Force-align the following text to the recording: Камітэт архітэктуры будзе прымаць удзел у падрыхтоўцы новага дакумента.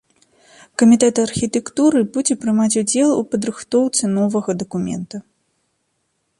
Камітэт 0.81 1.15
архітэктуры 1.25 1.99
будзе 2.15 2.37
прымаць 2.45 2.71
удзел 2.83 3.09
у 3.19 3.21
падрыхтоўцы 3.35 4.03
новага 4.17 4.51
дакумента. 4.63 5.17